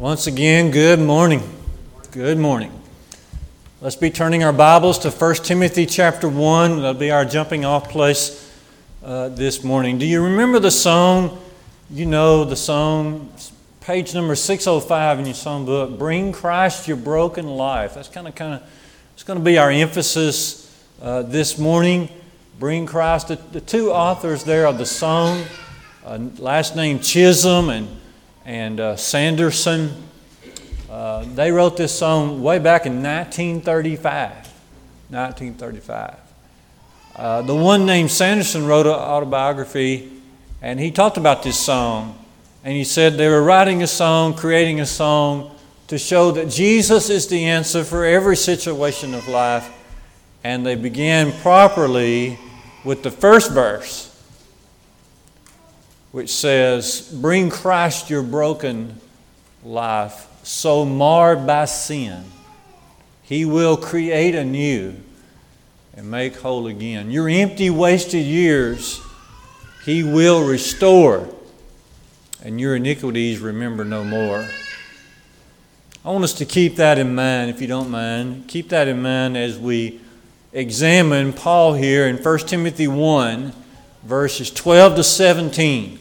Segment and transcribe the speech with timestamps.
[0.00, 1.42] Once again, good morning.
[2.10, 2.72] Good morning.
[3.82, 6.76] Let's be turning our Bibles to 1 Timothy chapter 1.
[6.76, 8.50] That'll be our jumping off place
[9.04, 9.98] uh, this morning.
[9.98, 11.38] Do you remember the song?
[11.90, 13.30] You know the song,
[13.82, 17.92] page number 605 in your song book, Bring Christ Your Broken Life.
[17.92, 18.62] That's kind of, kind of,
[19.12, 22.08] it's going to be our emphasis uh, this morning.
[22.58, 23.28] Bring Christ.
[23.28, 25.44] The, the, two authors there of the song,
[26.06, 27.99] uh, last name Chisholm and
[28.44, 30.04] and uh, Sanderson.
[30.90, 34.30] Uh, they wrote this song way back in 1935.
[35.10, 36.16] 1935.
[37.16, 40.10] Uh, the one named Sanderson wrote an autobiography,
[40.62, 42.16] and he talked about this song.
[42.64, 45.56] And he said they were writing a song, creating a song
[45.88, 49.70] to show that Jesus is the answer for every situation of life.
[50.44, 52.38] And they began properly
[52.84, 54.09] with the first verse
[56.12, 59.00] which says, Bring Christ your broken
[59.64, 62.24] life, so marred by sin.
[63.22, 64.96] He will create anew
[65.94, 67.10] and make whole again.
[67.10, 69.00] Your empty, wasted years,
[69.84, 71.28] He will restore,
[72.42, 74.48] and your iniquities remember no more.
[76.04, 78.48] I want us to keep that in mind, if you don't mind.
[78.48, 80.00] Keep that in mind as we
[80.52, 83.52] examine Paul here in 1 Timothy 1,
[84.02, 85.99] verses 12 to 17.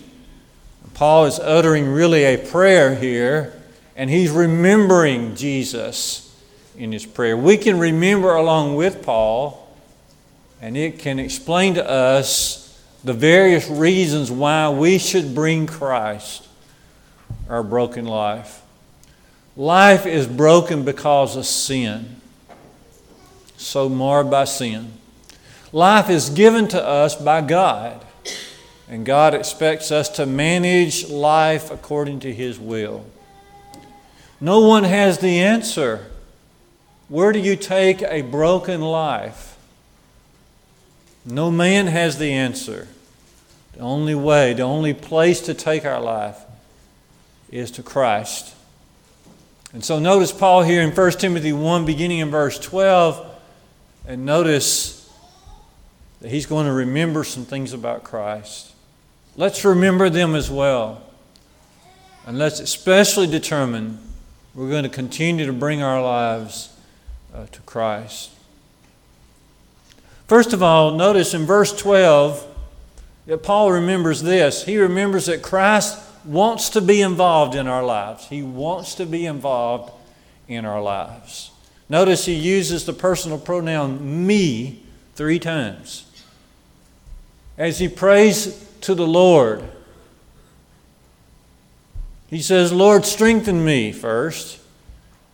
[1.00, 3.54] Paul is uttering really a prayer here,
[3.96, 6.38] and he's remembering Jesus
[6.78, 7.38] in his prayer.
[7.38, 9.74] We can remember along with Paul,
[10.62, 16.46] and it can explain to us the various reasons why we should bring Christ
[17.48, 18.62] our broken life.
[19.56, 22.18] Life is broken because of sin,
[23.56, 24.92] so marred by sin.
[25.72, 28.06] Life is given to us by God.
[28.90, 33.06] And God expects us to manage life according to His will.
[34.42, 36.08] No one has the answer.
[37.08, 39.58] Where do you take a broken life?
[41.26, 42.88] No man has the answer.
[43.74, 46.38] The only way, the only place to take our life
[47.52, 48.56] is to Christ.
[49.72, 53.26] And so notice Paul here in 1 Timothy 1, beginning in verse 12,
[54.08, 55.12] and notice
[56.22, 58.74] that he's going to remember some things about Christ.
[59.40, 61.02] Let's remember them as well.
[62.28, 63.98] And let's especially determine
[64.54, 66.76] we're going to continue to bring our lives
[67.34, 68.32] uh, to Christ.
[70.28, 72.46] First of all, notice in verse 12
[73.28, 74.66] that Paul remembers this.
[74.66, 78.28] He remembers that Christ wants to be involved in our lives.
[78.28, 79.94] He wants to be involved
[80.50, 81.52] in our lives.
[81.88, 84.84] Notice he uses the personal pronoun me
[85.16, 86.08] three times.
[87.60, 89.64] As he prays to the Lord.
[92.28, 94.60] He says, Lord, strengthen me first.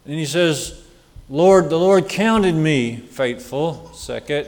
[0.06, 0.84] And he says,
[1.30, 4.48] Lord, the Lord counted me faithful, second.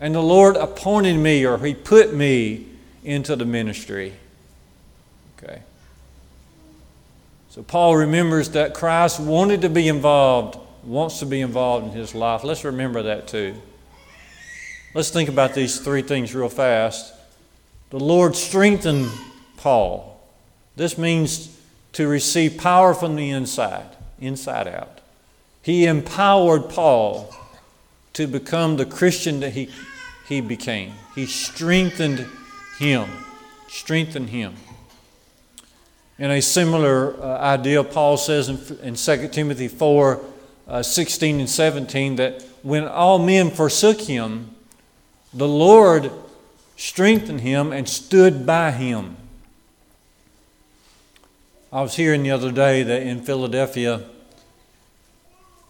[0.00, 2.66] And the Lord appointed me, or He put me
[3.02, 4.12] into the ministry.
[5.38, 5.62] Okay.
[7.48, 12.14] So Paul remembers that Christ wanted to be involved, wants to be involved in his
[12.14, 12.44] life.
[12.44, 13.54] Let's remember that too.
[14.96, 17.12] Let's think about these three things real fast.
[17.90, 19.10] The Lord strengthened
[19.58, 20.18] Paul.
[20.74, 21.54] This means
[21.92, 25.02] to receive power from the inside, inside out.
[25.60, 27.30] He empowered Paul
[28.14, 29.68] to become the Christian that he,
[30.30, 30.94] he became.
[31.14, 32.26] He strengthened
[32.78, 33.06] him.
[33.68, 34.54] Strengthened him.
[36.18, 40.24] In a similar uh, idea, Paul says in, in 2 Timothy 4
[40.68, 44.55] uh, 16 and 17 that when all men forsook him,
[45.36, 46.10] the Lord
[46.76, 49.16] strengthened him, and stood by him.
[51.72, 54.02] I was hearing the other day that in Philadelphia,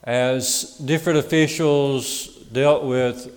[0.05, 3.33] as different officials dealt with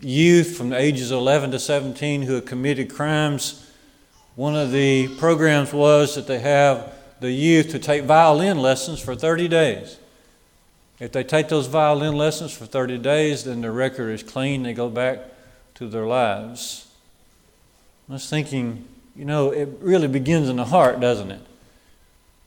[0.00, 3.70] youth from the ages of 11 to 17 who had committed crimes,
[4.36, 9.14] one of the programs was that they have the youth to take violin lessons for
[9.14, 9.98] 30 days.
[11.00, 14.62] If they take those violin lessons for 30 days, then their record is clean.
[14.62, 15.20] They go back
[15.74, 16.88] to their lives.
[18.08, 18.86] I was thinking,
[19.16, 21.40] you know, it really begins in the heart, doesn't it?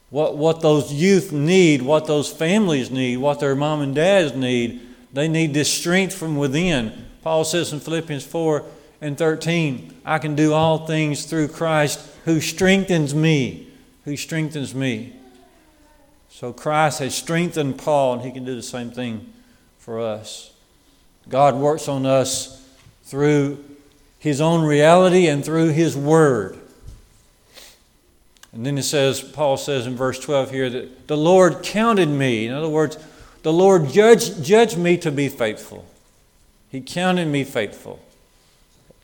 [0.10, 4.82] What, what those youth need, what those families need, what their mom and dads need,
[5.12, 7.06] they need this strength from within.
[7.24, 8.64] Paul says in Philippians 4
[9.02, 13.68] and 13, I can do all things through Christ who strengthens me,
[14.06, 15.14] who strengthens me.
[16.30, 19.34] So Christ has strengthened Paul, and he can do the same thing
[19.80, 20.52] for us.
[21.28, 22.64] God works on us
[23.08, 23.64] through
[24.20, 26.58] his own reality and through his word.
[28.54, 32.48] And then it says, Paul says in verse 12 here that the Lord counted me.
[32.48, 32.98] In other words,
[33.44, 35.86] the Lord judged, judged me to be faithful.
[36.70, 38.00] He counted me faithful.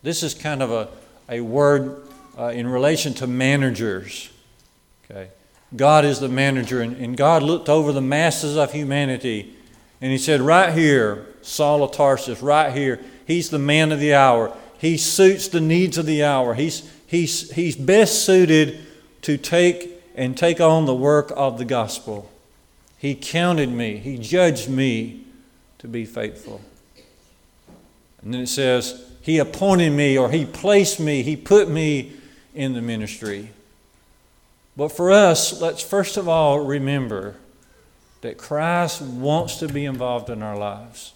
[0.01, 0.89] This is kind of a,
[1.29, 2.03] a word
[2.38, 4.29] uh, in relation to managers.
[5.09, 5.29] Okay.
[5.75, 9.56] God is the manager, and, and God looked over the masses of humanity
[10.03, 14.13] and he said, Right here, Saul of Tarsus, right here, he's the man of the
[14.13, 14.55] hour.
[14.77, 16.53] He suits the needs of the hour.
[16.55, 18.79] He's, he's, he's best suited
[19.21, 22.29] to take and take on the work of the gospel.
[22.97, 25.25] He counted me, He judged me
[25.79, 26.61] to be faithful.
[28.21, 32.13] And then it says, He appointed me or He placed me, He put me
[32.53, 33.49] in the ministry.
[34.75, 37.35] But for us, let's first of all remember
[38.21, 41.13] that Christ wants to be involved in our lives.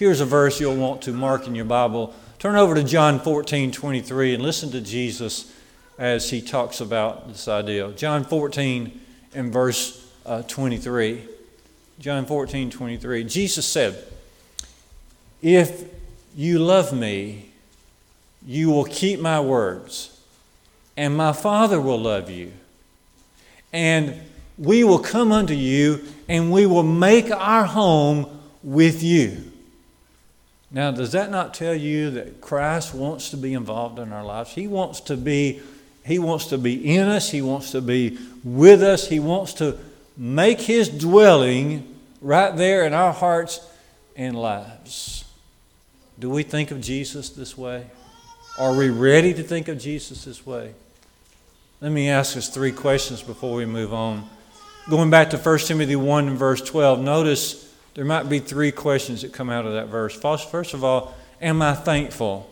[0.00, 2.14] Here's a verse you'll want to mark in your Bible.
[2.38, 5.54] Turn over to John 14 23 and listen to Jesus
[5.98, 7.92] as he talks about this idea.
[7.92, 8.98] John 14
[9.34, 11.20] and verse uh, 23.
[11.98, 13.24] John 14 23.
[13.24, 14.02] Jesus said,
[15.42, 15.84] If
[16.34, 17.50] you love me,
[18.46, 20.18] you will keep my words,
[20.96, 22.52] and my Father will love you.
[23.70, 24.18] And
[24.56, 29.49] we will come unto you, and we will make our home with you.
[30.70, 34.52] Now, does that not tell you that Christ wants to be involved in our lives?
[34.52, 35.60] He wants to be,
[36.04, 39.78] He wants to be in us, He wants to be with us, He wants to
[40.16, 43.60] make His dwelling right there in our hearts
[44.14, 45.24] and lives.
[46.18, 47.86] Do we think of Jesus this way?
[48.58, 50.74] Are we ready to think of Jesus this way?
[51.80, 54.28] Let me ask us three questions before we move on.
[54.90, 59.22] Going back to 1 Timothy 1 and verse 12, notice there might be three questions
[59.22, 60.14] that come out of that verse.
[60.14, 62.48] First of all, am I thankful?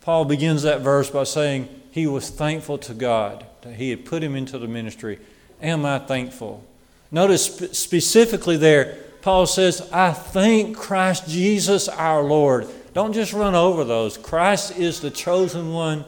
[0.00, 4.22] Paul begins that verse by saying he was thankful to God that he had put
[4.22, 5.18] him into the ministry.
[5.62, 6.64] Am I thankful?
[7.10, 7.44] Notice
[7.78, 12.68] specifically there, Paul says, I thank Christ Jesus our Lord.
[12.92, 14.18] Don't just run over those.
[14.18, 16.04] Christ is the chosen one.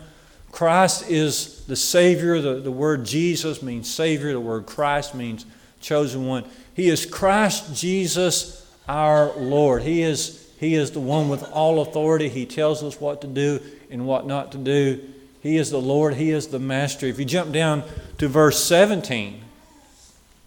[0.53, 2.41] Christ is the Savior.
[2.41, 4.33] The, the word Jesus means Savior.
[4.33, 5.47] The word Christ means
[5.81, 6.45] chosen one.
[6.77, 9.83] He is Christ Jesus our Lord.
[9.83, 12.29] He is, he is the one with all authority.
[12.29, 15.01] He tells us what to do and what not to do.
[15.41, 16.15] He is the Lord.
[16.15, 17.07] He is the Master.
[17.07, 17.83] If you jump down
[18.19, 19.41] to verse 17,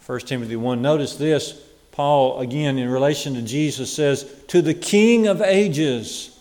[0.06, 1.60] 1 Timothy 1, notice this.
[1.92, 6.38] Paul, again, in relation to Jesus, says, To the King of ages,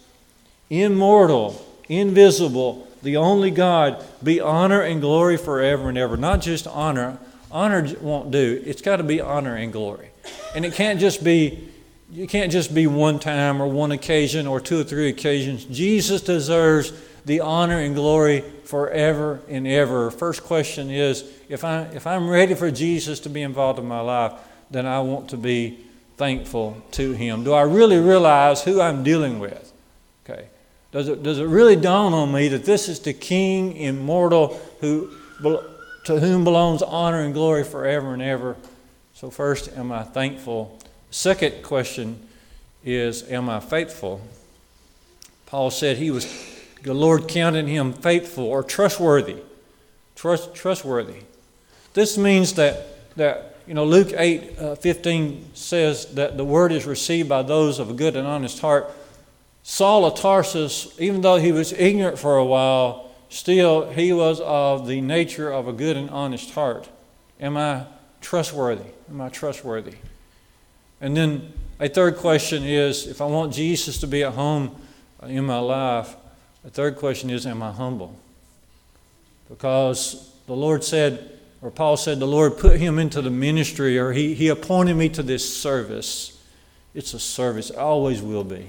[0.69, 6.19] immortal, invisible, the only God, be honor and glory forever and ever.
[6.19, 7.19] Not just honor,
[7.51, 8.63] Honor won't do.
[8.65, 10.11] It's got to be honor and glory.
[10.55, 11.69] And it can't just be
[12.11, 15.65] you can't just be one time or one occasion or two or three occasions.
[15.67, 16.93] Jesus deserves
[17.27, 20.11] the honor and glory forever and ever.
[20.11, 24.01] First question is if I if I'm ready for Jesus to be involved in my
[24.01, 24.33] life,
[24.71, 25.79] then I want to be
[26.17, 27.45] thankful to him.
[27.45, 29.73] Do I really realize who I'm dealing with?
[30.25, 30.49] Okay.
[30.93, 35.11] Does it does it really dawn on me that this is the king immortal who
[36.09, 38.57] to whom belongs honor and glory forever and ever.
[39.13, 40.79] So, first, am I thankful?
[41.11, 42.27] Second question
[42.83, 44.23] is, am I faithful?
[45.45, 46.27] Paul said he was,
[46.83, 49.37] the Lord counted him faithful or trustworthy.
[50.17, 51.25] Trust, trustworthy.
[51.93, 56.87] This means that, that you know, Luke 8 uh, 15 says that the word is
[56.87, 58.91] received by those of a good and honest heart.
[59.63, 64.87] Saul of Tarsus, even though he was ignorant for a while, Still, he was of
[64.87, 66.89] the nature of a good and honest heart.
[67.41, 67.85] Am I
[68.21, 68.91] trustworthy?
[69.11, 69.97] Am I trustworthy?
[71.01, 74.75] And then a third question is if I want Jesus to be at home
[75.23, 76.17] in my life,
[76.65, 78.19] a third question is am I humble?
[79.49, 84.13] Because the Lord said, or Paul said, the Lord put him into the ministry, or
[84.13, 86.41] he, he appointed me to this service.
[86.95, 88.69] It's a service, it always will be.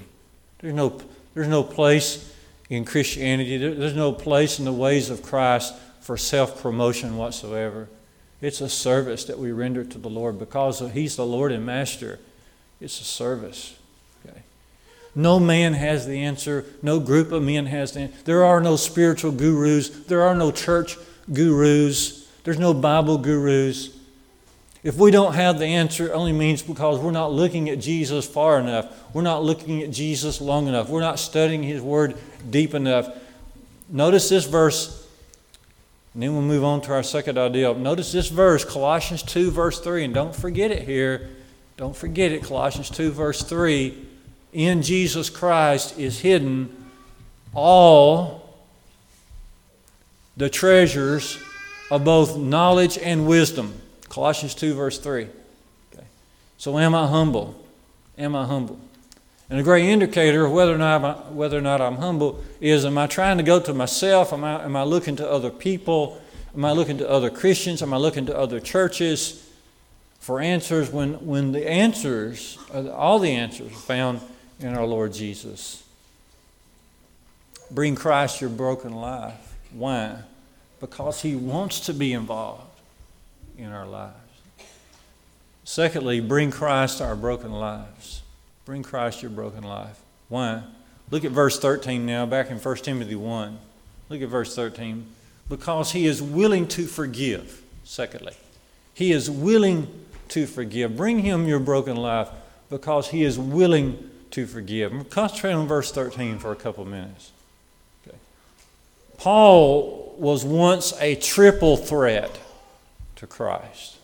[0.59, 0.99] There's no,
[1.33, 2.33] there's no place
[2.69, 3.57] in Christianity.
[3.57, 7.89] There's no place in the ways of Christ for self promotion whatsoever.
[8.41, 12.19] It's a service that we render to the Lord because He's the Lord and Master.
[12.79, 13.77] It's a service.
[14.25, 14.41] Okay.
[15.13, 16.65] No man has the answer.
[16.81, 18.15] No group of men has the answer.
[18.23, 19.89] There are no spiritual gurus.
[19.89, 20.97] There are no church
[21.33, 22.27] gurus.
[22.43, 23.98] There's no Bible gurus.
[24.81, 28.25] If we don't have the answer, it only means because we're not looking at Jesus
[28.25, 29.13] far enough.
[29.13, 30.87] We're not looking at Jesus long enough.
[30.87, 32.17] We're not studying His Word
[32.49, 33.09] deep enough.
[33.89, 35.05] Notice this verse,
[36.13, 37.73] and then we'll move on to our second idea.
[37.73, 41.29] Notice this verse, Colossians 2, verse 3, and don't forget it here.
[41.75, 43.97] Don't forget it, Colossians 2, verse 3.
[44.53, 46.89] In Jesus Christ is hidden
[47.53, 48.57] all
[50.37, 51.37] the treasures
[51.91, 53.73] of both knowledge and wisdom.
[54.09, 55.27] Colossians 2, verse 3.
[55.93, 56.03] Okay.
[56.57, 57.55] So, am I humble?
[58.17, 58.79] Am I humble?
[59.49, 62.85] And a great indicator of whether or not I'm, whether or not I'm humble is
[62.85, 64.33] am I trying to go to myself?
[64.33, 66.21] Am I, am I looking to other people?
[66.53, 67.81] Am I looking to other Christians?
[67.81, 69.47] Am I looking to other churches
[70.19, 74.21] for answers when, when the answers, uh, all the answers, are found
[74.59, 75.83] in our Lord Jesus?
[77.71, 79.55] Bring Christ your broken life.
[79.71, 80.17] Why?
[80.79, 82.68] Because He wants to be involved
[83.59, 84.15] in our lives.
[85.63, 88.23] Secondly, bring Christ our broken lives.
[88.65, 89.99] Bring Christ your broken life.
[90.27, 90.63] Why?
[91.11, 93.59] Look at verse 13 now, back in 1 Timothy 1.
[94.09, 95.05] Look at verse 13.
[95.47, 97.61] Because he is willing to forgive.
[97.83, 98.33] Secondly,
[98.93, 99.87] he is willing
[100.29, 100.95] to forgive.
[100.95, 102.29] Bring him your broken life
[102.69, 105.09] because he is willing to forgive.
[105.09, 107.31] Concentrate on verse 13 for a couple minutes.
[108.07, 108.17] Okay.
[109.17, 112.39] Paul was once a triple threat
[113.19, 113.97] to Christ.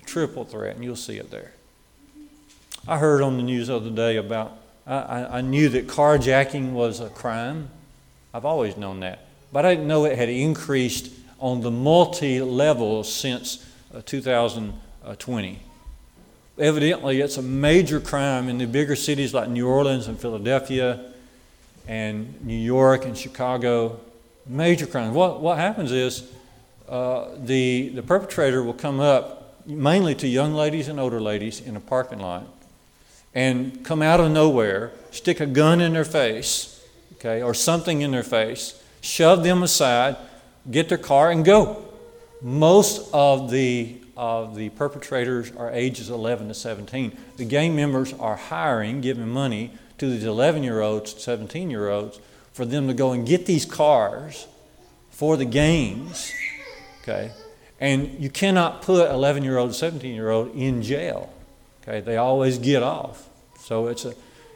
[0.00, 1.52] A triple threat, and you'll see it there.
[2.86, 7.00] I heard on the news the other day about, I, I knew that carjacking was
[7.00, 7.70] a crime.
[8.34, 9.26] I've always known that.
[9.52, 15.58] But I didn't know it had increased on the multi levels since uh, 2020.
[16.58, 21.12] Evidently, it's a major crime in the bigger cities like New Orleans and Philadelphia
[21.86, 24.00] and New York and Chicago.
[24.46, 25.14] Major crime.
[25.14, 26.32] What, what happens is
[26.88, 31.76] uh, the, the perpetrator will come up mainly to young ladies and older ladies in
[31.76, 32.46] a parking lot
[33.34, 36.82] and come out of nowhere, stick a gun in their face,
[37.14, 40.16] okay, or something in their face, shove them aside,
[40.70, 41.84] get their car, and go.
[42.40, 47.14] Most of the of the perpetrators are ages 11 to 17.
[47.36, 52.18] The gang members are hiring, giving money to these 11 year olds, 17 year olds,
[52.54, 54.46] for them to go and get these cars
[55.10, 56.32] for the gangs
[57.06, 57.30] Okay?
[57.80, 61.32] And you cannot put 11 year old, 17 year old in jail.
[61.82, 62.00] Okay?
[62.00, 63.28] They always get off.
[63.60, 64.14] So it's a,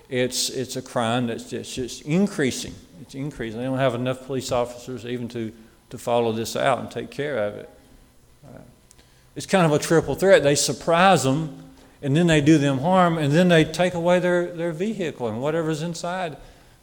[0.08, 2.74] it's, it's a crime that's just, just increasing.
[3.02, 3.60] It's increasing.
[3.60, 5.52] They don't have enough police officers even to,
[5.90, 7.70] to follow this out and take care of it.
[9.36, 10.42] It's kind of a triple threat.
[10.42, 11.62] They surprise them,
[12.02, 15.40] and then they do them harm, and then they take away their, their vehicle and
[15.40, 16.36] whatever's inside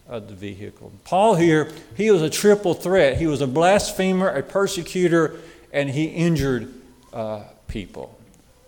[0.08, 0.92] of the vehicle.
[1.04, 3.18] Paul here, he was a triple threat.
[3.18, 5.40] He was a blasphemer, a persecutor,
[5.72, 6.74] and he injured
[7.14, 8.18] uh, people.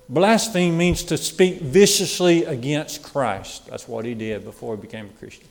[0.10, 3.68] Blaspheme means to speak viciously against Christ.
[3.68, 5.48] That's what he did before he became a Christian.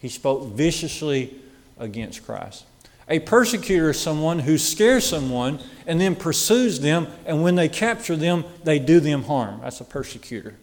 [0.00, 1.36] He spoke viciously
[1.78, 2.64] against Christ.
[3.08, 8.16] A persecutor is someone who scares someone and then pursues them, and when they capture
[8.16, 9.60] them, they do them harm.
[9.62, 10.54] That's a persecutor.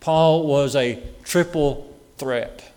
[0.00, 2.69] Paul was a triple threat.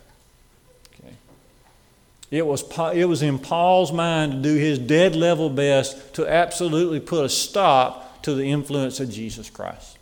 [2.33, 2.63] It was,
[2.95, 7.29] it was in Paul's mind to do his dead level best to absolutely put a
[7.29, 9.99] stop to the influence of Jesus Christ.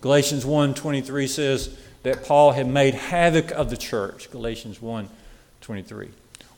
[0.00, 4.30] Galatians 1:23 says that Paul had made havoc of the church.
[4.30, 6.10] Galatians 1:23.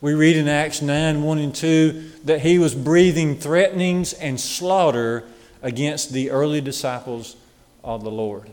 [0.03, 5.25] We read in Acts 9, 1 and 2 that he was breathing threatenings and slaughter
[5.63, 7.35] against the early disciples
[7.83, 8.51] of the Lord.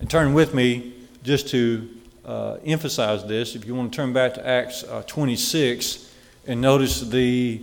[0.00, 1.86] And turn with me just to
[2.28, 3.56] uh, emphasize this.
[3.56, 6.12] If you want to turn back to Acts uh, 26
[6.46, 7.62] and notice the,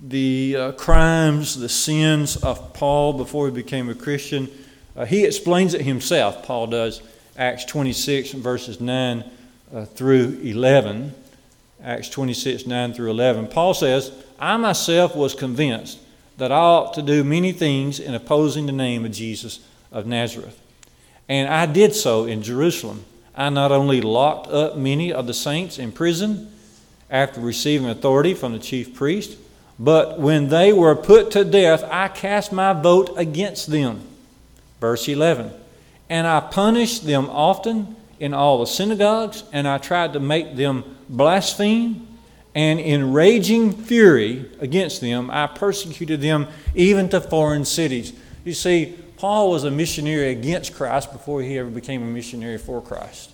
[0.00, 4.48] the uh, crimes, the sins of Paul before he became a Christian,
[4.96, 6.44] uh, he explains it himself.
[6.44, 7.02] Paul does.
[7.36, 9.24] Acts 26, verses 9
[9.74, 11.12] uh, through 11.
[11.82, 13.48] Acts 26, 9 through 11.
[13.48, 15.98] Paul says, I myself was convinced
[16.36, 19.58] that I ought to do many things in opposing the name of Jesus
[19.90, 20.60] of Nazareth.
[21.28, 23.04] And I did so in Jerusalem
[23.38, 26.50] I not only locked up many of the saints in prison
[27.08, 29.38] after receiving authority from the chief priest,
[29.78, 34.02] but when they were put to death, I cast my vote against them.
[34.80, 35.52] Verse 11.
[36.10, 40.96] And I punished them often in all the synagogues, and I tried to make them
[41.08, 42.08] blaspheme.
[42.56, 48.12] And in raging fury against them, I persecuted them even to foreign cities.
[48.44, 52.80] You see, Paul was a missionary against Christ before he ever became a missionary for
[52.80, 53.32] Christ.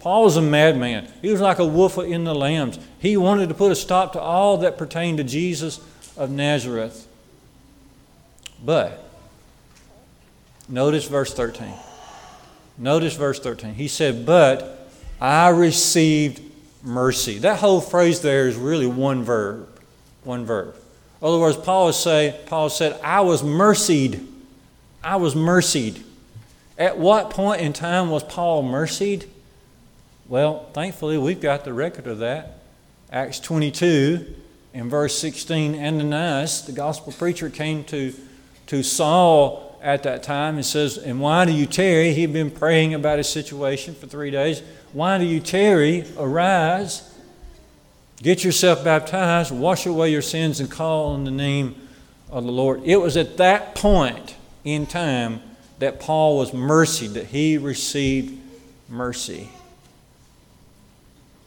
[0.00, 1.10] Paul was a madman.
[1.22, 2.78] He was like a wolf in the lambs.
[2.98, 5.80] He wanted to put a stop to all that pertained to Jesus
[6.16, 7.06] of Nazareth.
[8.62, 9.04] But,
[10.68, 11.72] notice verse 13.
[12.78, 13.74] Notice verse 13.
[13.74, 16.42] He said, But I received
[16.82, 17.38] mercy.
[17.38, 19.68] That whole phrase there is really one verb.
[20.22, 20.74] One verb.
[21.20, 24.33] In other words, Paul, was say, Paul said, I was mercied.
[25.04, 26.02] I was mercied.
[26.78, 29.28] At what point in time was Paul mercied?
[30.28, 32.60] Well, thankfully, we've got the record of that.
[33.12, 34.34] Acts 22,
[34.72, 38.14] in verse 16, Ananias, the gospel preacher, came to,
[38.68, 42.14] to Saul at that time and says, And why do you tarry?
[42.14, 44.62] He'd been praying about his situation for three days.
[44.94, 46.06] Why do you tarry?
[46.16, 47.14] Arise,
[48.22, 51.76] get yourself baptized, wash away your sins, and call on the name
[52.30, 52.82] of the Lord.
[52.84, 54.34] It was at that point
[54.64, 55.40] in time
[55.78, 58.40] that Paul was mercied, that he received
[58.88, 59.50] mercy.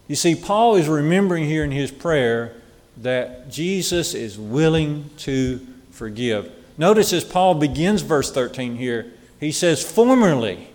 [0.07, 2.53] You see, Paul is remembering here in his prayer
[2.97, 5.59] that Jesus is willing to
[5.91, 6.51] forgive.
[6.77, 10.69] Notice as Paul begins verse 13 here, he says, formerly,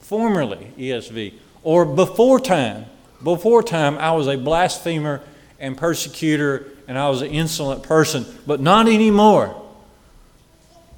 [0.00, 2.86] formerly, ESV, or before time,
[3.22, 5.22] before time, I was a blasphemer
[5.58, 9.59] and persecutor and I was an insolent person, but not anymore.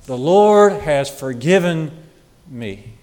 [0.07, 1.93] The Lord has forgiven
[2.49, 2.95] me.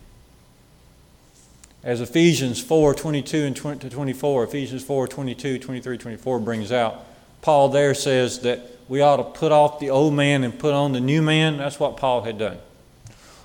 [1.82, 7.06] As Ephesians 4 22 and 20 to 24, Ephesians 4 22, 23, 24 brings out,
[7.42, 10.92] Paul there says that we ought to put off the old man and put on
[10.92, 11.58] the new man.
[11.58, 12.58] That's what Paul had done.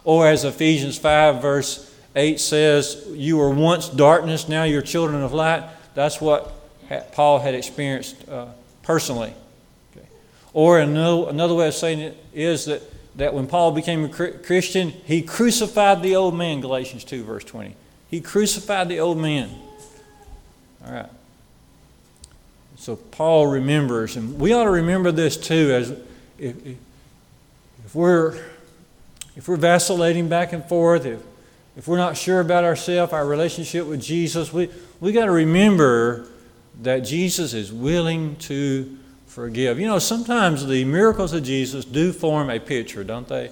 [0.03, 5.33] Or as Ephesians 5, verse 8 says, You were once darkness, now you're children of
[5.33, 5.65] light.
[5.95, 6.53] That's what
[7.13, 8.49] Paul had experienced uh,
[8.83, 9.33] personally.
[9.93, 10.07] Okay.
[10.53, 12.83] Or another, another way of saying it is that,
[13.17, 17.77] that when Paul became a Christian, he crucified the old man, Galatians 2, verse 20.
[18.11, 19.51] He crucified the old man.
[20.87, 21.11] All right.
[22.77, 25.91] So Paul remembers, and we ought to remember this too, as
[26.39, 28.37] if, if we're
[29.37, 31.21] if we're vacillating back and forth, if
[31.77, 36.29] if we're not sure about ourselves, our relationship with Jesus, we we got to remember
[36.83, 38.99] that Jesus is willing to
[39.35, 39.81] forgive.
[39.81, 43.51] You know, sometimes the miracles of Jesus do form a picture, don't they?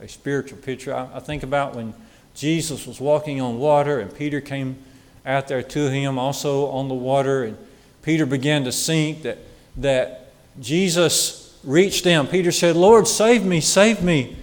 [0.00, 0.92] A spiritual picture.
[0.92, 1.94] I, I think about when
[2.34, 4.76] Jesus was walking on water and Peter came
[5.24, 7.56] out there to him also on the water and
[8.02, 9.38] Peter began to sink, that,
[9.76, 12.26] that Jesus reached down.
[12.26, 14.36] Peter said, Lord, save me, save me.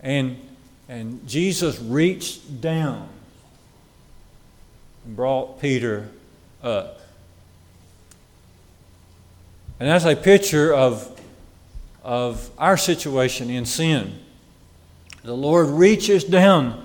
[0.00, 0.36] And,
[0.88, 3.08] and Jesus reached down
[5.04, 6.08] and brought Peter
[6.62, 7.00] up.
[9.80, 11.20] And that's a picture of,
[12.02, 14.18] of our situation in sin.
[15.22, 16.84] The Lord reaches down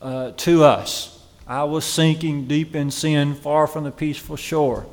[0.00, 1.24] uh, to us.
[1.46, 4.86] I was sinking deep in sin, far from the peaceful shore,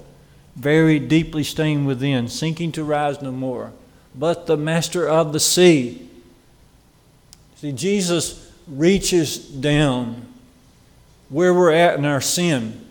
[0.56, 3.72] very deeply stained within, sinking to rise no more.
[4.14, 6.10] But the master of the sea.
[7.56, 10.28] See, Jesus reaches down
[11.30, 12.86] where we're at in our sin.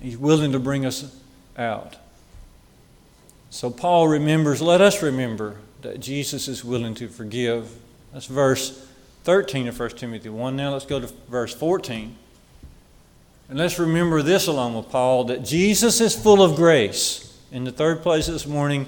[0.00, 1.16] He's willing to bring us
[1.56, 1.96] out.
[3.50, 7.68] So Paul remembers, let us remember that Jesus is willing to forgive.
[8.12, 8.86] That's verse
[9.24, 10.56] 13 of 1 Timothy 1.
[10.56, 12.16] Now let's go to verse 14.
[13.48, 17.36] And let's remember this along with Paul that Jesus is full of grace.
[17.50, 18.86] In the third place this morning,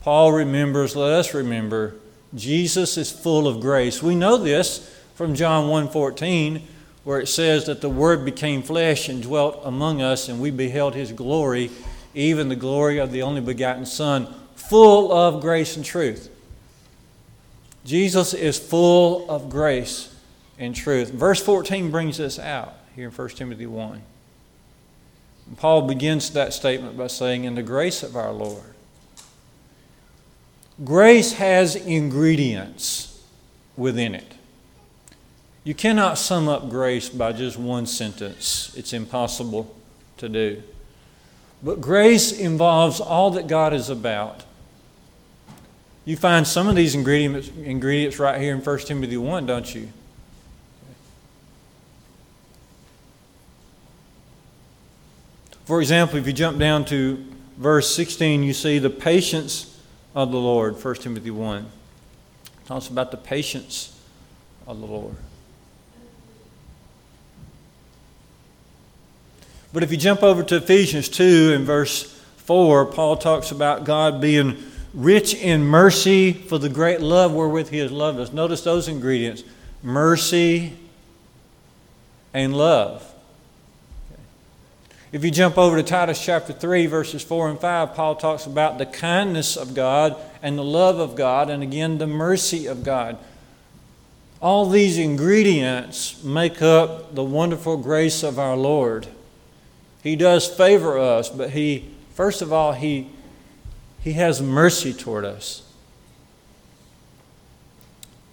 [0.00, 1.94] Paul remembers, let us remember,
[2.34, 4.02] Jesus is full of grace.
[4.02, 6.62] We know this from John 1:14
[7.04, 10.94] where it says that the word became flesh and dwelt among us and we beheld
[10.94, 11.70] his glory,
[12.14, 16.30] even the glory of the only begotten son, full of grace and truth.
[17.84, 20.14] Jesus is full of grace
[20.58, 21.10] and truth.
[21.10, 24.02] Verse 14 brings this out here in 1 Timothy 1.
[25.46, 28.74] And Paul begins that statement by saying, In the grace of our Lord.
[30.82, 33.22] Grace has ingredients
[33.76, 34.34] within it.
[35.62, 39.74] You cannot sum up grace by just one sentence, it's impossible
[40.18, 40.62] to do.
[41.64, 44.44] But grace involves all that God is about
[46.04, 49.88] you find some of these ingredients, ingredients right here in 1 Timothy 1, don't you?
[55.64, 57.24] For example, if you jump down to
[57.56, 59.80] verse 16, you see the patience
[60.14, 61.64] of the Lord, 1 Timothy 1.
[61.64, 63.98] It talks about the patience
[64.66, 65.16] of the Lord.
[69.74, 72.04] But if you jump over to Ephesians 2 and verse
[72.36, 74.62] 4, Paul talks about God being
[74.94, 78.32] rich in mercy for the great love wherewith he has loved us.
[78.32, 79.42] Notice those ingredients
[79.82, 80.74] mercy
[82.32, 83.12] and love.
[85.10, 88.78] If you jump over to Titus chapter 3, verses 4 and 5, Paul talks about
[88.78, 93.18] the kindness of God and the love of God, and again, the mercy of God.
[94.40, 99.08] All these ingredients make up the wonderful grace of our Lord.
[100.04, 103.10] He does favor us, but He, first of all, He
[104.04, 105.62] he has mercy toward us.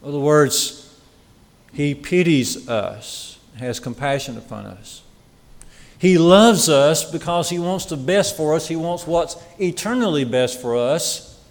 [0.01, 0.93] In other words,
[1.71, 5.01] He pities us, has compassion upon us.
[5.97, 8.67] He loves us because He wants the best for us.
[8.67, 11.41] He wants what's eternally best for us.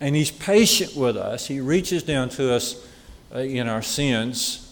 [0.00, 1.46] And He's patient with us.
[1.46, 2.84] He reaches down to us
[3.32, 4.67] uh, in our sins.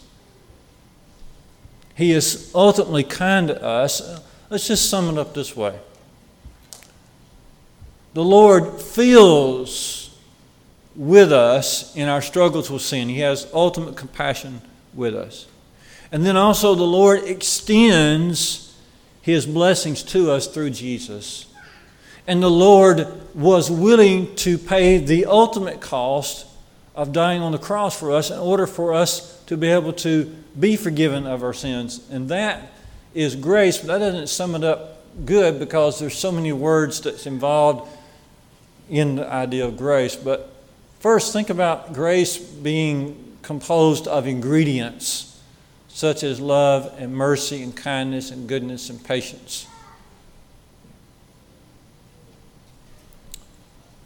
[1.97, 4.21] He is ultimately kind to us.
[4.51, 5.77] Let's just sum it up this way
[8.13, 10.15] The Lord feels
[10.95, 14.61] with us in our struggles with sin, He has ultimate compassion
[14.93, 15.47] with us.
[16.11, 18.75] And then also, the Lord extends
[19.21, 21.47] His blessings to us through Jesus.
[22.27, 26.45] And the Lord was willing to pay the ultimate cost
[26.95, 30.25] of dying on the cross for us in order for us to be able to
[30.59, 32.07] be forgiven of our sins.
[32.11, 32.71] And that
[33.13, 37.25] is grace, but that doesn't sum it up good because there's so many words that's
[37.25, 37.89] involved
[38.89, 40.15] in the idea of grace.
[40.15, 40.53] But
[40.99, 45.27] first, think about grace being composed of ingredients
[45.87, 49.65] such as love and mercy and kindness and goodness and patience.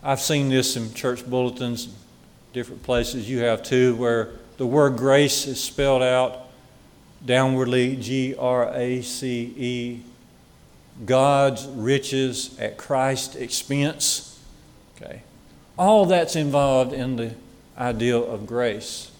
[0.01, 1.93] I've seen this in church bulletins,
[2.53, 3.29] different places.
[3.29, 6.47] You have too, where the word grace is spelled out
[7.25, 10.01] downwardly G R A C E.
[11.05, 14.39] God's riches at Christ's expense.
[14.95, 15.23] Okay.
[15.77, 17.33] All that's involved in the
[17.77, 19.11] idea of grace.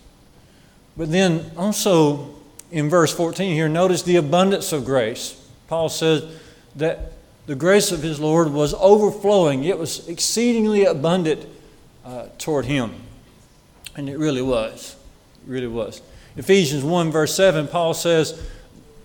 [0.96, 2.36] But then also
[2.70, 5.38] in verse 14 here, notice the abundance of grace.
[5.68, 6.24] Paul says
[6.76, 7.14] that
[7.48, 11.46] the grace of his Lord was overflowing, it was exceedingly abundant
[12.06, 12.94] uh, toward him.
[13.96, 14.96] And it really was.
[15.46, 16.02] Really was.
[16.38, 18.42] Ephesians 1, verse 7, Paul says,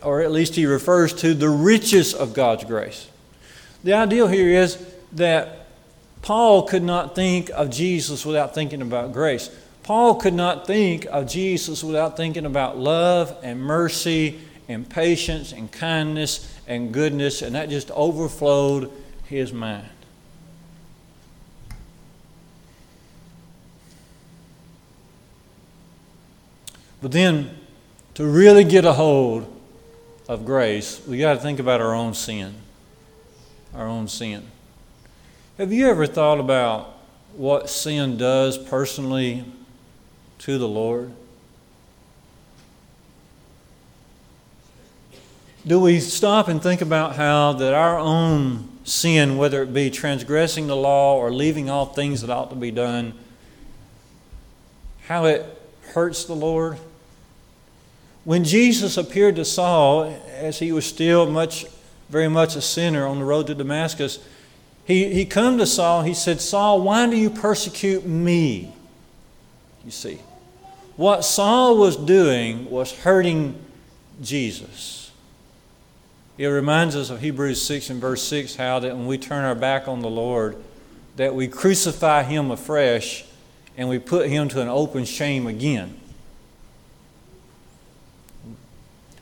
[0.02, 3.08] or at least he refers to the riches of God's grace.
[3.82, 5.66] The ideal here is that
[6.22, 9.50] Paul could not think of Jesus without thinking about grace.
[9.82, 15.70] Paul could not think of Jesus without thinking about love and mercy and patience and
[15.70, 18.90] kindness and goodness, and that just overflowed
[19.24, 19.88] his mind.
[27.02, 27.50] But then,
[28.14, 29.52] to really get a hold
[30.28, 32.54] of grace, we got to think about our own sin.
[33.74, 34.46] Our own sin.
[35.58, 36.98] Have you ever thought about
[37.34, 39.44] what sin does personally
[40.38, 41.12] to the Lord?
[45.66, 50.68] Do we stop and think about how that our own sin, whether it be transgressing
[50.68, 53.12] the law or leaving all things that ought to be done,
[55.06, 55.44] how it
[55.88, 56.78] hurts the Lord?
[58.24, 61.66] When Jesus appeared to Saul, as he was still much,
[62.08, 64.18] very much a sinner on the road to Damascus,
[64.84, 68.72] he, he come to Saul, he said, Saul, why do you persecute me?
[69.84, 70.20] You see.
[70.96, 73.56] What Saul was doing was hurting
[74.22, 75.12] Jesus.
[76.38, 79.54] It reminds us of Hebrews 6 and verse 6 how that when we turn our
[79.54, 80.56] back on the Lord,
[81.16, 83.24] that we crucify him afresh
[83.76, 85.98] and we put him to an open shame again.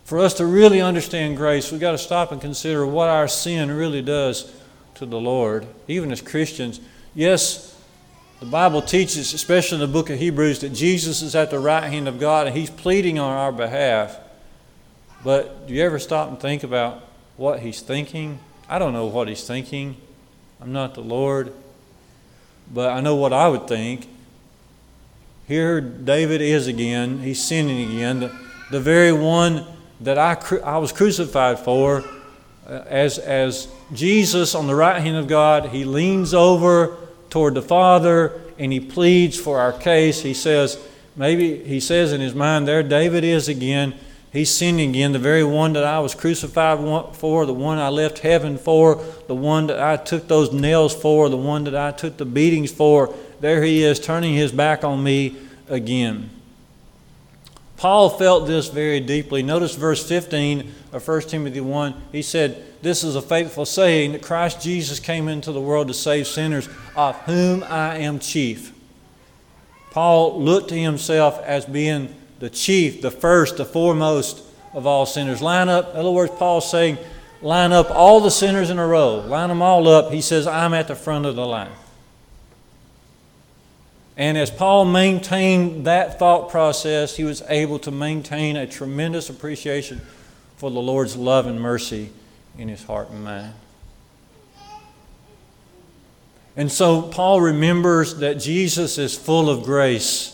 [0.05, 3.71] For us to really understand grace, we've got to stop and consider what our sin
[3.71, 4.53] really does
[4.97, 6.81] to the Lord, even as Christians.
[7.15, 7.75] Yes,
[8.41, 11.85] the Bible teaches, especially in the book of Hebrews, that Jesus is at the right
[11.85, 14.19] hand of God and He's pleading on our behalf.
[15.25, 17.03] But do you ever stop and think about
[17.39, 18.39] what He's thinking?
[18.69, 19.97] I don't know what He's thinking.
[20.61, 21.53] I'm not the Lord.
[22.73, 24.07] But I know what I would think.
[25.47, 27.19] Here David is again.
[27.19, 28.21] He's sinning again.
[28.21, 28.33] The,
[28.71, 29.67] the very one
[30.01, 32.03] that I, I was crucified for,
[32.67, 36.97] uh, as, as Jesus on the right hand of God, he leans over
[37.29, 40.23] toward the Father and he pleads for our case.
[40.23, 40.79] He says,
[41.15, 43.95] maybe he says in his mind there, David is again.
[44.33, 46.79] He's sinning again, the very one that I was crucified
[47.15, 51.29] for, the one I left heaven for, the one that I took those nails for,
[51.29, 53.15] the one that I took the beatings for.
[53.45, 55.37] There he is, turning his back on me
[55.69, 56.31] again.
[57.77, 59.43] Paul felt this very deeply.
[59.43, 61.95] Notice verse 15 of 1 Timothy 1.
[62.11, 65.93] He said, This is a faithful saying that Christ Jesus came into the world to
[65.93, 68.73] save sinners, of whom I am chief.
[69.91, 75.43] Paul looked to himself as being the chief, the first, the foremost of all sinners.
[75.43, 76.97] Line up, in other words, Paul's saying,
[77.43, 80.13] line up all the sinners in a row, line them all up.
[80.13, 81.69] He says, I'm at the front of the line.
[84.17, 90.01] And as Paul maintained that thought process, he was able to maintain a tremendous appreciation
[90.57, 92.11] for the Lord's love and mercy
[92.57, 93.55] in his heart and mind.
[96.57, 100.31] And so Paul remembers that Jesus is full of grace.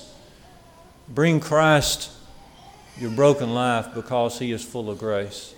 [1.09, 2.11] Bring Christ
[2.99, 5.55] your broken life because He is full of grace.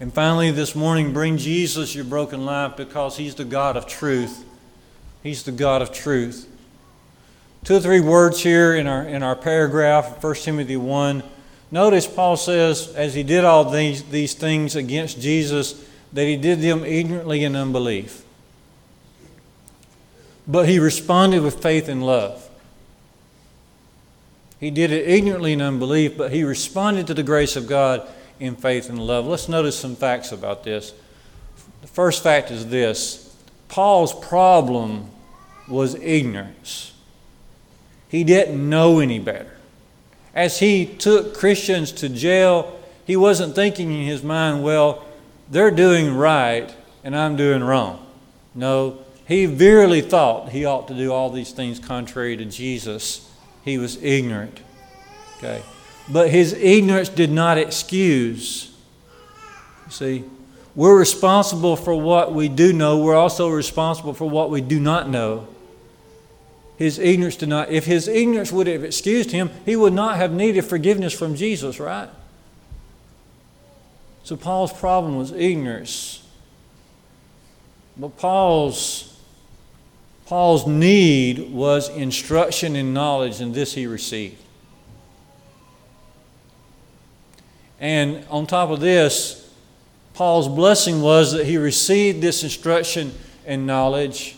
[0.00, 4.44] And finally, this morning, bring Jesus your broken life because He's the God of truth.
[5.22, 6.48] He's the God of truth.
[7.64, 11.22] Two or three words here in our, in our paragraph, 1 Timothy 1.
[11.70, 16.60] Notice Paul says, as he did all these, these things against Jesus, that he did
[16.60, 18.24] them ignorantly in unbelief.
[20.46, 22.48] But he responded with faith and love.
[24.58, 28.08] He did it ignorantly in unbelief, but he responded to the grace of God
[28.40, 29.26] in faith and love.
[29.26, 30.94] Let's notice some facts about this.
[31.82, 33.27] The first fact is this
[33.68, 35.10] Paul's problem
[35.68, 36.92] was ignorance.
[38.08, 39.52] He didn't know any better.
[40.34, 45.04] As he took Christians to jail, he wasn't thinking in his mind, well,
[45.50, 48.06] they're doing right and I'm doing wrong.
[48.54, 53.30] No, he verily thought he ought to do all these things contrary to Jesus.
[53.64, 54.60] He was ignorant.
[55.36, 55.62] Okay.
[56.08, 58.74] But his ignorance did not excuse.
[59.86, 60.24] You see,
[60.78, 62.98] we're responsible for what we do know.
[62.98, 65.48] We're also responsible for what we do not know.
[66.76, 70.30] His ignorance did not, if his ignorance would have excused him, he would not have
[70.30, 72.08] needed forgiveness from Jesus, right?
[74.22, 76.24] So Paul's problem was ignorance.
[77.96, 79.18] But Paul's
[80.26, 84.40] Paul's need was instruction and knowledge, and this he received.
[87.80, 89.47] And on top of this,
[90.18, 93.14] Paul's blessing was that he received this instruction
[93.46, 94.34] and knowledge,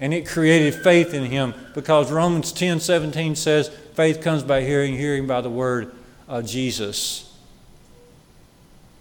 [0.00, 4.96] and it created faith in him because Romans 10 17 says, faith comes by hearing,
[4.96, 5.92] hearing by the word
[6.28, 7.30] of Jesus.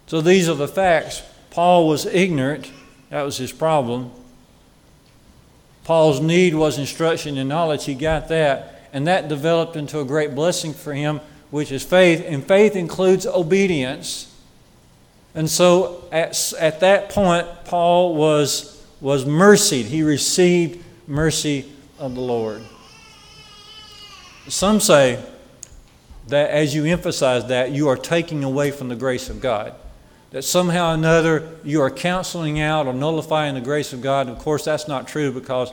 [0.07, 1.23] So these are the facts.
[1.49, 2.73] Paul was ignorant,
[3.09, 4.11] that was his problem.
[5.85, 10.35] Paul's need was instruction and knowledge, he got that, and that developed into a great
[10.35, 14.33] blessing for him which is faith, and faith includes obedience.
[15.37, 19.85] And so at, at that point, Paul was, was mercied.
[19.85, 22.63] He received mercy of the Lord.
[24.47, 25.23] Some say
[26.29, 29.75] that as you emphasize that, you are taking away from the grace of God.
[30.31, 34.25] That somehow or another you are counseling out or nullifying the grace of God.
[34.25, 35.71] And of course, that's not true because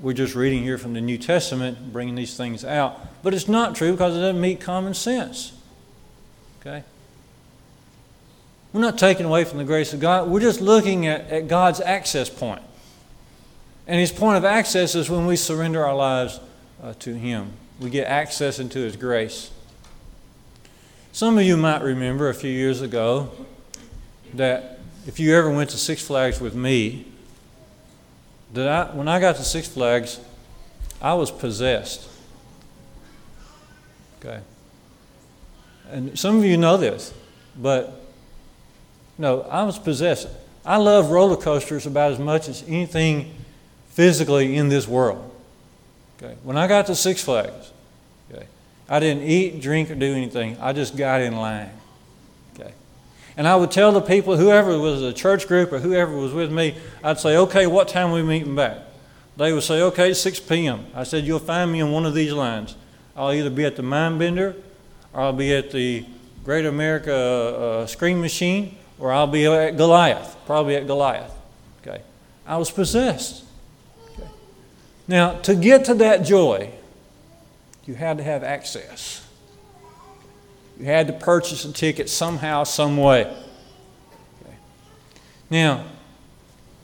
[0.00, 3.22] we're just reading here from the New Testament, bringing these things out.
[3.22, 5.52] But it's not true because it doesn't meet common sense.
[6.60, 6.82] Okay?
[8.74, 10.28] We're not taking away from the grace of God.
[10.28, 12.60] We're just looking at, at God's access point.
[13.86, 16.40] And His point of access is when we surrender our lives
[16.82, 17.52] uh, to Him.
[17.78, 19.52] We get access into His grace.
[21.12, 23.30] Some of you might remember a few years ago
[24.34, 27.06] that if you ever went to Six Flags with me,
[28.54, 30.18] that I, when I got to Six Flags,
[31.00, 32.08] I was possessed.
[34.18, 34.40] Okay.
[35.92, 37.14] And some of you know this,
[37.56, 38.00] but
[39.18, 40.28] no, I was possessed.
[40.64, 43.34] I love roller coasters about as much as anything
[43.88, 45.30] physically in this world.
[46.16, 46.34] Okay.
[46.42, 47.72] When I got to Six Flags,
[48.32, 48.46] okay,
[48.88, 50.56] I didn't eat, drink, or do anything.
[50.60, 51.70] I just got in line.
[52.54, 52.72] Okay.
[53.36, 56.50] And I would tell the people, whoever was a church group or whoever was with
[56.50, 58.78] me, I'd say, okay, what time are we meeting back?
[59.36, 60.86] They would say, okay, 6 p.m.
[60.94, 62.76] I said, you'll find me in one of these lines.
[63.16, 64.54] I'll either be at the Mindbender,
[65.12, 66.04] or I'll be at the
[66.44, 71.32] Great America uh, Scream Machine, or I'll be at Goliath, probably at Goliath.
[71.82, 72.00] Okay.
[72.46, 73.44] I was possessed.
[74.12, 74.28] Okay.
[75.08, 76.70] Now, to get to that joy,
[77.84, 79.26] you had to have access.
[80.78, 83.22] You had to purchase a ticket somehow, some way.
[84.42, 84.54] Okay.
[85.50, 85.84] Now,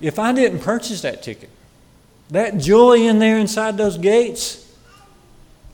[0.00, 1.50] if I didn't purchase that ticket,
[2.30, 4.66] that joy in there inside those gates,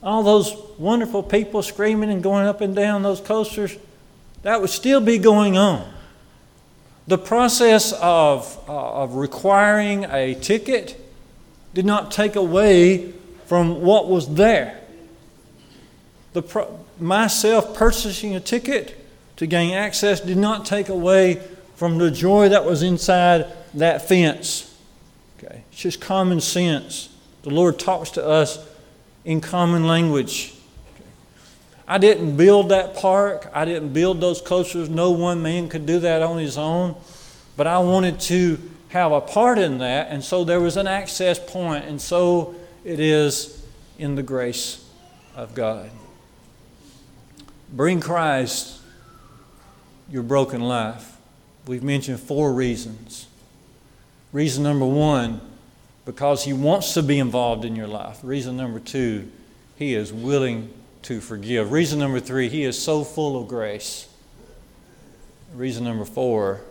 [0.03, 3.77] all those wonderful people screaming and going up and down those coasters,
[4.42, 5.92] that would still be going on.
[7.07, 11.01] The process of, uh, of requiring a ticket
[11.73, 13.12] did not take away
[13.47, 14.81] from what was there.
[16.33, 21.40] The pro- myself purchasing a ticket to gain access did not take away
[21.77, 24.75] from the joy that was inside that fence.
[25.38, 27.11] Okay, it's just common sense.
[27.42, 28.59] The Lord talks to us
[29.25, 30.56] in common language.
[31.88, 33.49] I didn't build that park.
[33.53, 34.88] I didn't build those coasters.
[34.88, 36.96] No one man could do that on his own.
[37.57, 41.38] But I wanted to have a part in that, and so there was an access
[41.38, 43.64] point, and so it is
[43.99, 44.85] in the grace
[45.35, 45.90] of God.
[47.72, 48.81] Bring Christ
[50.11, 51.16] your broken life.
[51.66, 53.27] We've mentioned four reasons.
[54.33, 55.40] Reason number one,
[56.05, 58.18] because He wants to be involved in your life.
[58.22, 59.31] Reason number two,
[59.77, 60.72] He is willing
[61.07, 61.71] to forgive.
[61.71, 64.09] Reason number three, He is so full of grace.
[65.55, 66.62] Reason number four,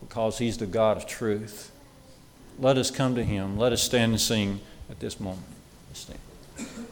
[0.00, 1.72] because He's the God of truth.
[2.58, 3.56] Let us come to Him.
[3.56, 5.46] Let us stand and sing at this moment.
[5.88, 6.87] Let's stand.